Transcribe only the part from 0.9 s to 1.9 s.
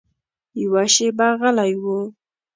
شېبه غلی و.